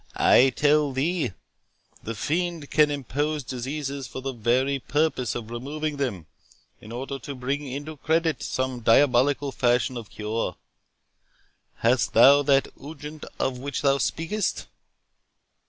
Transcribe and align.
I 0.15 0.49
tell 0.55 0.93
thee, 0.93 1.31
the 2.01 2.15
fiend 2.15 2.71
can 2.71 2.89
impose 2.89 3.43
diseases 3.43 4.07
for 4.07 4.19
the 4.19 4.33
very 4.33 4.79
purpose 4.79 5.35
of 5.35 5.51
removing 5.51 5.97
them, 5.97 6.25
in 6.79 6.91
order 6.91 7.19
to 7.19 7.35
bring 7.35 7.67
into 7.67 7.97
credit 7.97 8.41
some 8.41 8.79
diabolical 8.79 9.51
fashion 9.51 9.97
of 9.97 10.09
cure. 10.09 10.55
Hast 11.75 12.13
thou 12.13 12.41
that 12.41 12.69
unguent 12.79 13.25
of 13.37 13.59
which 13.59 13.83
thou 13.83 13.99
speakest?" 13.99 14.65